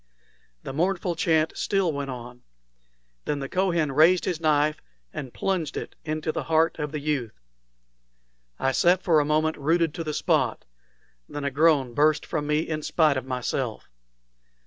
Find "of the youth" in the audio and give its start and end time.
6.79-7.39